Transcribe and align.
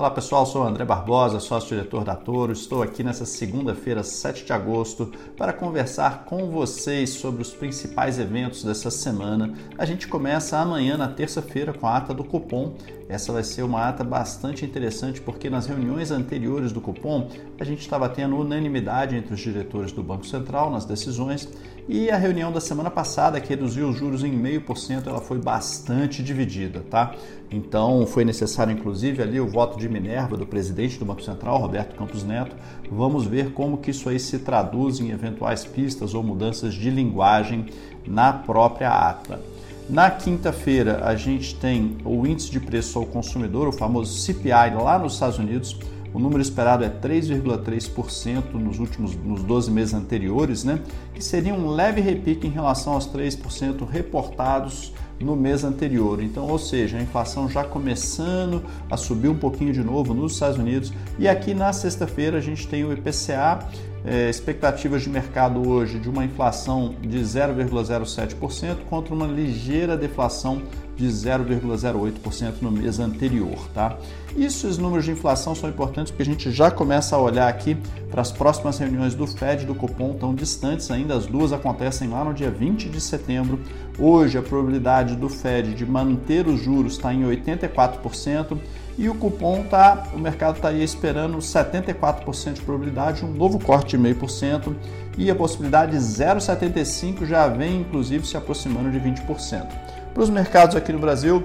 Olá 0.00 0.10
pessoal, 0.10 0.46
sou 0.46 0.62
André 0.62 0.82
Barbosa, 0.82 1.38
sócio-diretor 1.38 2.04
da 2.04 2.16
Toro. 2.16 2.54
Estou 2.54 2.82
aqui 2.82 3.04
nessa 3.04 3.26
segunda-feira, 3.26 4.02
7 4.02 4.46
de 4.46 4.52
agosto, 4.54 5.12
para 5.36 5.52
conversar 5.52 6.24
com 6.24 6.48
vocês 6.48 7.10
sobre 7.10 7.42
os 7.42 7.50
principais 7.50 8.18
eventos 8.18 8.64
dessa 8.64 8.90
semana. 8.90 9.52
A 9.76 9.84
gente 9.84 10.08
começa 10.08 10.56
amanhã, 10.56 10.96
na 10.96 11.06
terça-feira, 11.06 11.74
com 11.74 11.86
a 11.86 11.98
ata 11.98 12.14
do 12.14 12.24
cupom. 12.24 12.76
Essa 13.10 13.30
vai 13.30 13.44
ser 13.44 13.62
uma 13.62 13.86
ata 13.86 14.02
bastante 14.02 14.64
interessante 14.64 15.20
porque 15.20 15.50
nas 15.50 15.66
reuniões 15.66 16.10
anteriores 16.10 16.72
do 16.72 16.80
cupom 16.80 17.28
a 17.58 17.64
gente 17.64 17.80
estava 17.80 18.08
tendo 18.08 18.38
unanimidade 18.38 19.16
entre 19.16 19.34
os 19.34 19.40
diretores 19.40 19.92
do 19.92 20.02
Banco 20.02 20.24
Central 20.24 20.70
nas 20.70 20.86
decisões 20.86 21.46
e 21.88 22.08
a 22.08 22.16
reunião 22.16 22.52
da 22.52 22.60
semana 22.60 22.88
passada, 22.88 23.40
que 23.40 23.48
reduziu 23.48 23.88
os 23.88 23.96
juros 23.96 24.22
em 24.22 24.30
0,5%, 24.30 25.08
ela 25.08 25.20
foi 25.20 25.38
bastante 25.38 26.22
dividida, 26.22 26.84
tá? 26.88 27.16
Então 27.50 28.06
foi 28.06 28.24
necessário, 28.24 28.72
inclusive, 28.72 29.20
ali 29.20 29.40
o 29.40 29.48
voto 29.48 29.76
de 29.76 29.88
Minerva 29.90 30.36
do 30.36 30.46
presidente 30.46 30.98
do 30.98 31.04
Banco 31.04 31.22
Central, 31.22 31.58
Roberto 31.58 31.96
Campos 31.96 32.22
Neto. 32.22 32.54
Vamos 32.90 33.26
ver 33.26 33.52
como 33.52 33.78
que 33.78 33.90
isso 33.90 34.08
aí 34.08 34.18
se 34.18 34.38
traduz 34.38 35.00
em 35.00 35.10
eventuais 35.10 35.64
pistas 35.64 36.14
ou 36.14 36.22
mudanças 36.22 36.74
de 36.74 36.90
linguagem 36.90 37.66
na 38.06 38.32
própria 38.32 38.90
ata. 38.90 39.40
Na 39.88 40.08
quinta-feira, 40.08 41.04
a 41.04 41.16
gente 41.16 41.56
tem 41.56 41.98
o 42.04 42.24
índice 42.24 42.50
de 42.50 42.60
preço 42.60 42.98
ao 42.98 43.04
consumidor, 43.04 43.66
o 43.66 43.72
famoso 43.72 44.16
CPI, 44.20 44.74
lá 44.80 44.98
nos 44.98 45.14
Estados 45.14 45.38
Unidos. 45.38 45.76
O 46.14 46.18
número 46.18 46.40
esperado 46.40 46.84
é 46.84 46.88
3,3% 46.88 48.54
nos 48.54 48.78
últimos 48.78 49.16
nos 49.16 49.42
12 49.42 49.70
meses 49.70 49.94
anteriores, 49.94 50.62
né? 50.64 50.80
que 51.12 51.22
seria 51.22 51.54
um 51.54 51.68
leve 51.70 52.00
repique 52.00 52.46
em 52.46 52.50
relação 52.50 52.92
aos 52.92 53.08
3% 53.08 53.88
reportados 53.88 54.92
no 55.20 55.36
mês 55.36 55.64
anterior. 55.64 56.22
Então, 56.22 56.48
ou 56.48 56.58
seja, 56.58 56.96
a 56.96 57.02
inflação 57.02 57.48
já 57.48 57.62
começando 57.62 58.62
a 58.90 58.96
subir 58.96 59.28
um 59.28 59.36
pouquinho 59.36 59.72
de 59.72 59.84
novo 59.84 60.14
nos 60.14 60.32
Estados 60.32 60.58
Unidos. 60.58 60.92
E 61.18 61.28
aqui 61.28 61.54
na 61.54 61.72
sexta-feira 61.72 62.38
a 62.38 62.40
gente 62.40 62.66
tem 62.66 62.84
o 62.84 62.92
IPCA, 62.92 63.68
é, 64.04 64.30
expectativas 64.30 65.02
de 65.02 65.10
mercado 65.10 65.68
hoje 65.68 65.98
de 65.98 66.08
uma 66.08 66.24
inflação 66.24 66.94
de 67.00 67.18
0,07% 67.20 68.78
contra 68.88 69.14
uma 69.14 69.26
ligeira 69.26 69.96
deflação 69.96 70.62
de 70.96 71.06
0,08% 71.06 72.56
no 72.60 72.70
mês 72.70 72.98
anterior, 72.98 73.58
tá? 73.72 73.96
Isso, 74.36 74.68
os 74.68 74.76
números 74.76 75.06
de 75.06 75.10
inflação 75.10 75.54
são 75.54 75.68
importantes 75.68 76.10
porque 76.10 76.22
a 76.22 76.26
gente 76.26 76.50
já 76.50 76.70
começa 76.70 77.16
a 77.16 77.18
olhar 77.18 77.48
aqui 77.48 77.76
para 78.10 78.20
as 78.20 78.30
próximas 78.30 78.78
reuniões 78.78 79.14
do 79.14 79.26
Fed 79.26 79.62
e 79.62 79.66
do 79.66 79.74
Copom, 79.74 80.12
tão 80.14 80.34
distantes 80.34 80.90
ainda, 80.90 81.14
as 81.14 81.26
duas 81.26 81.52
acontecem 81.52 82.08
lá 82.08 82.22
no 82.22 82.34
dia 82.34 82.50
20 82.50 82.88
de 82.90 83.00
setembro. 83.00 83.58
Hoje 83.98 84.36
a 84.36 84.42
probabilidade 84.42 85.16
do 85.16 85.28
Fed 85.28 85.74
de 85.74 85.86
manter 85.86 86.46
os 86.46 86.60
juros 86.60 86.92
está 86.92 87.14
em 87.14 87.22
84% 87.22 88.58
e 88.98 89.08
o 89.08 89.14
cupom 89.14 89.62
tá, 89.64 90.08
o 90.14 90.18
mercado 90.18 90.56
está 90.56 90.68
aí 90.68 90.82
esperando 90.82 91.38
74% 91.38 92.54
de 92.54 92.60
probabilidade, 92.60 93.24
um 93.24 93.32
novo 93.32 93.58
corte 93.58 93.96
de 93.96 94.02
0,5% 94.02 94.74
e 95.16 95.30
a 95.30 95.34
possibilidade 95.34 95.92
de 95.92 95.98
0,75 95.98 97.26
já 97.26 97.48
vem 97.48 97.80
inclusive 97.80 98.26
se 98.26 98.36
aproximando 98.36 98.90
de 98.90 99.00
20%. 99.00 99.66
Para 100.12 100.22
os 100.22 100.30
mercados 100.30 100.76
aqui 100.76 100.92
no 100.92 100.98
Brasil, 100.98 101.44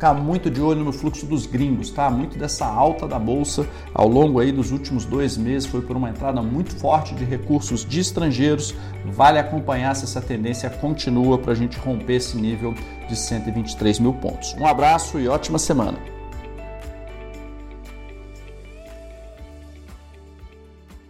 ficar 0.00 0.14
muito 0.14 0.50
de 0.50 0.62
olho 0.62 0.82
no 0.82 0.94
fluxo 0.94 1.26
dos 1.26 1.44
gringos, 1.44 1.90
tá? 1.90 2.08
Muito 2.08 2.38
dessa 2.38 2.64
alta 2.64 3.06
da 3.06 3.18
bolsa 3.18 3.68
ao 3.92 4.08
longo 4.08 4.40
aí 4.40 4.50
dos 4.50 4.72
últimos 4.72 5.04
dois 5.04 5.36
meses 5.36 5.68
foi 5.68 5.82
por 5.82 5.94
uma 5.94 6.08
entrada 6.08 6.40
muito 6.40 6.74
forte 6.74 7.14
de 7.14 7.22
recursos 7.22 7.84
de 7.84 8.00
estrangeiros. 8.00 8.74
Vale 9.04 9.38
acompanhar 9.38 9.94
se 9.94 10.04
essa 10.04 10.22
tendência 10.22 10.70
continua 10.70 11.36
para 11.36 11.52
a 11.52 11.54
gente 11.54 11.78
romper 11.78 12.14
esse 12.14 12.34
nível 12.38 12.74
de 13.10 13.14
123 13.14 13.98
mil 13.98 14.14
pontos. 14.14 14.54
Um 14.58 14.66
abraço 14.66 15.20
e 15.20 15.28
ótima 15.28 15.58
semana. 15.58 15.98